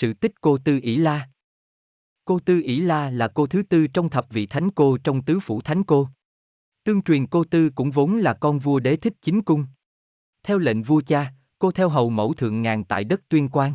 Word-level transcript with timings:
sự 0.00 0.12
tích 0.12 0.32
cô 0.40 0.58
Tư 0.58 0.80
ỷ 0.82 0.96
La. 0.96 1.28
Cô 2.24 2.38
Tư 2.38 2.62
ỷ 2.64 2.80
La 2.80 3.10
là 3.10 3.28
cô 3.28 3.46
thứ 3.46 3.62
tư 3.62 3.86
trong 3.86 4.08
thập 4.08 4.26
vị 4.30 4.46
thánh 4.46 4.70
cô 4.70 4.98
trong 5.04 5.24
tứ 5.24 5.40
phủ 5.40 5.60
thánh 5.60 5.84
cô. 5.84 6.08
Tương 6.84 7.02
truyền 7.02 7.26
cô 7.26 7.44
Tư 7.44 7.70
cũng 7.70 7.90
vốn 7.90 8.16
là 8.16 8.34
con 8.34 8.58
vua 8.58 8.78
đế 8.78 8.96
thích 8.96 9.12
chính 9.22 9.42
cung. 9.42 9.66
Theo 10.42 10.58
lệnh 10.58 10.82
vua 10.82 11.00
cha, 11.06 11.32
cô 11.58 11.70
theo 11.70 11.88
hầu 11.88 12.10
mẫu 12.10 12.34
thượng 12.34 12.62
ngàn 12.62 12.84
tại 12.84 13.04
đất 13.04 13.20
tuyên 13.28 13.48
quang. 13.48 13.74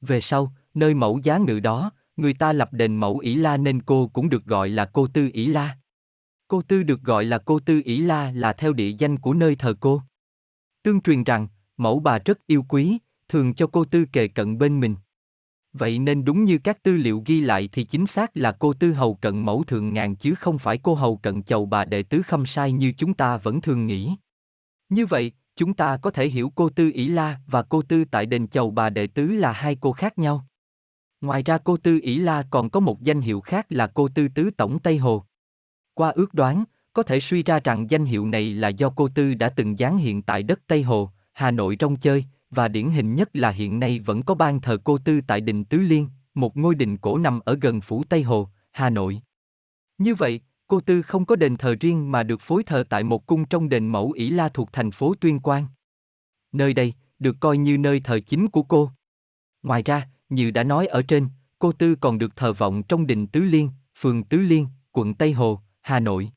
Về 0.00 0.20
sau, 0.20 0.52
nơi 0.74 0.94
mẫu 0.94 1.20
giá 1.22 1.38
ngự 1.38 1.60
đó, 1.60 1.92
người 2.16 2.34
ta 2.34 2.52
lập 2.52 2.72
đền 2.72 2.96
mẫu 2.96 3.18
ỷ 3.18 3.34
La 3.34 3.56
nên 3.56 3.82
cô 3.82 4.10
cũng 4.12 4.28
được 4.28 4.44
gọi 4.44 4.68
là 4.68 4.84
cô 4.84 5.06
Tư 5.06 5.30
ỷ 5.32 5.46
La. 5.46 5.78
Cô 6.48 6.62
Tư 6.62 6.82
được 6.82 7.02
gọi 7.02 7.24
là 7.24 7.38
cô 7.38 7.60
Tư 7.60 7.82
ỷ 7.84 7.98
La 7.98 8.32
là 8.32 8.52
theo 8.52 8.72
địa 8.72 8.94
danh 8.98 9.18
của 9.18 9.34
nơi 9.34 9.56
thờ 9.56 9.74
cô. 9.80 10.02
Tương 10.82 11.00
truyền 11.00 11.24
rằng, 11.24 11.48
mẫu 11.76 12.00
bà 12.00 12.18
rất 12.18 12.46
yêu 12.46 12.64
quý, 12.68 12.98
thường 13.28 13.54
cho 13.54 13.66
cô 13.66 13.84
Tư 13.84 14.04
kề 14.12 14.28
cận 14.28 14.58
bên 14.58 14.80
mình. 14.80 14.96
Vậy 15.72 15.98
nên 15.98 16.24
đúng 16.24 16.44
như 16.44 16.58
các 16.58 16.82
tư 16.82 16.96
liệu 16.96 17.22
ghi 17.26 17.40
lại 17.40 17.68
thì 17.72 17.84
chính 17.84 18.06
xác 18.06 18.36
là 18.36 18.52
cô 18.52 18.72
Tư 18.72 18.92
hầu 18.92 19.14
cận 19.14 19.38
mẫu 19.38 19.64
thường 19.66 19.94
ngàn 19.94 20.16
chứ 20.16 20.34
không 20.34 20.58
phải 20.58 20.78
cô 20.78 20.94
hầu 20.94 21.16
cận 21.16 21.42
chầu 21.42 21.66
bà 21.66 21.84
đệ 21.84 22.02
tứ 22.02 22.22
khâm 22.22 22.46
sai 22.46 22.72
như 22.72 22.92
chúng 22.98 23.14
ta 23.14 23.36
vẫn 23.36 23.60
thường 23.60 23.86
nghĩ. 23.86 24.16
Như 24.88 25.06
vậy, 25.06 25.32
chúng 25.56 25.74
ta 25.74 25.96
có 25.96 26.10
thể 26.10 26.28
hiểu 26.28 26.52
cô 26.54 26.68
Tư 26.68 26.90
ỷ 26.94 27.08
La 27.08 27.40
và 27.46 27.62
cô 27.62 27.82
Tư 27.82 28.04
tại 28.04 28.26
đền 28.26 28.48
chầu 28.48 28.70
bà 28.70 28.90
đệ 28.90 29.06
tứ 29.06 29.26
là 29.26 29.52
hai 29.52 29.76
cô 29.80 29.92
khác 29.92 30.18
nhau. 30.18 30.46
Ngoài 31.20 31.42
ra 31.42 31.58
cô 31.58 31.76
Tư 31.76 31.98
ỷ 32.02 32.18
La 32.18 32.44
còn 32.50 32.70
có 32.70 32.80
một 32.80 33.02
danh 33.02 33.20
hiệu 33.20 33.40
khác 33.40 33.66
là 33.68 33.86
cô 33.86 34.08
Tư 34.08 34.28
tứ 34.28 34.50
tổng 34.56 34.78
Tây 34.78 34.98
Hồ. 34.98 35.24
Qua 35.94 36.10
ước 36.10 36.34
đoán, 36.34 36.64
có 36.92 37.02
thể 37.02 37.20
suy 37.20 37.42
ra 37.42 37.60
rằng 37.64 37.90
danh 37.90 38.04
hiệu 38.04 38.26
này 38.26 38.54
là 38.54 38.68
do 38.68 38.90
cô 38.90 39.08
Tư 39.08 39.34
đã 39.34 39.48
từng 39.48 39.76
giáng 39.76 39.98
hiện 39.98 40.22
tại 40.22 40.42
đất 40.42 40.60
Tây 40.66 40.82
Hồ, 40.82 41.10
Hà 41.32 41.50
Nội 41.50 41.76
trong 41.76 41.96
chơi, 41.96 42.24
và 42.50 42.68
điển 42.68 42.90
hình 42.90 43.14
nhất 43.14 43.36
là 43.36 43.50
hiện 43.50 43.80
nay 43.80 43.98
vẫn 43.98 44.22
có 44.22 44.34
ban 44.34 44.60
thờ 44.60 44.78
cô 44.84 44.98
Tư 44.98 45.20
tại 45.26 45.40
đình 45.40 45.64
Tứ 45.64 45.78
Liên, 45.78 46.08
một 46.34 46.56
ngôi 46.56 46.74
đình 46.74 46.96
cổ 46.96 47.18
nằm 47.18 47.40
ở 47.40 47.58
gần 47.60 47.80
phủ 47.80 48.04
Tây 48.08 48.22
Hồ, 48.22 48.48
Hà 48.70 48.90
Nội. 48.90 49.22
Như 49.98 50.14
vậy, 50.14 50.40
cô 50.66 50.80
Tư 50.80 51.02
không 51.02 51.26
có 51.26 51.36
đền 51.36 51.56
thờ 51.56 51.76
riêng 51.80 52.12
mà 52.12 52.22
được 52.22 52.40
phối 52.40 52.62
thờ 52.62 52.84
tại 52.88 53.04
một 53.04 53.26
cung 53.26 53.44
trong 53.44 53.68
đền 53.68 53.86
Mẫu 53.86 54.10
ỷ 54.10 54.30
La 54.30 54.48
thuộc 54.48 54.72
thành 54.72 54.90
phố 54.90 55.14
Tuyên 55.20 55.40
Quang. 55.40 55.66
Nơi 56.52 56.74
đây, 56.74 56.94
được 57.18 57.36
coi 57.40 57.58
như 57.58 57.78
nơi 57.78 58.00
thờ 58.00 58.20
chính 58.20 58.48
của 58.48 58.62
cô. 58.62 58.90
Ngoài 59.62 59.82
ra, 59.82 60.08
như 60.28 60.50
đã 60.50 60.64
nói 60.64 60.86
ở 60.86 61.02
trên, 61.02 61.28
cô 61.58 61.72
Tư 61.72 61.94
còn 61.94 62.18
được 62.18 62.36
thờ 62.36 62.52
vọng 62.52 62.82
trong 62.82 63.06
đình 63.06 63.26
Tứ 63.26 63.40
Liên, 63.40 63.70
phường 63.98 64.24
Tứ 64.24 64.38
Liên, 64.38 64.66
quận 64.92 65.14
Tây 65.14 65.32
Hồ, 65.32 65.60
Hà 65.80 66.00
Nội. 66.00 66.30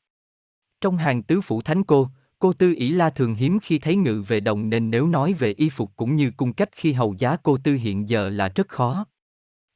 Trong 0.80 0.96
hàng 0.96 1.22
tứ 1.22 1.40
phủ 1.40 1.62
thánh 1.62 1.84
cô, 1.84 2.08
cô 2.42 2.52
Tư 2.52 2.74
ỷ 2.76 2.90
La 2.90 3.10
thường 3.10 3.34
hiếm 3.34 3.58
khi 3.62 3.78
thấy 3.78 3.96
ngự 3.96 4.24
về 4.28 4.40
đồng 4.40 4.70
nên 4.70 4.90
nếu 4.90 5.06
nói 5.06 5.32
về 5.32 5.54
y 5.56 5.68
phục 5.68 5.90
cũng 5.96 6.16
như 6.16 6.30
cung 6.36 6.52
cách 6.52 6.68
khi 6.72 6.92
hầu 6.92 7.14
giá 7.18 7.36
cô 7.42 7.58
Tư 7.64 7.74
hiện 7.74 8.08
giờ 8.08 8.28
là 8.28 8.48
rất 8.48 8.68
khó. 8.68 9.06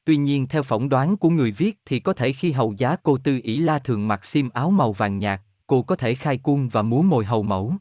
Tuy 0.04 0.16
nhiên 0.16 0.46
theo 0.46 0.62
phỏng 0.62 0.88
đoán 0.88 1.16
của 1.16 1.30
người 1.30 1.52
viết 1.52 1.78
thì 1.84 2.00
có 2.00 2.12
thể 2.12 2.32
khi 2.32 2.52
hầu 2.52 2.74
giá 2.78 2.96
cô 3.02 3.18
Tư 3.18 3.40
ỷ 3.42 3.58
La 3.58 3.78
thường 3.78 4.08
mặc 4.08 4.24
xiêm 4.24 4.48
áo 4.48 4.70
màu 4.70 4.92
vàng 4.92 5.18
nhạt, 5.18 5.40
cô 5.66 5.82
có 5.82 5.96
thể 5.96 6.14
khai 6.14 6.38
cung 6.38 6.68
và 6.68 6.82
múa 6.82 7.02
mồi 7.02 7.24
hầu 7.24 7.42
mẫu. 7.42 7.74